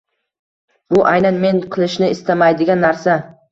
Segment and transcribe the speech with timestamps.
[0.95, 3.23] Bu aynan men qilishni istamaydigan narsa.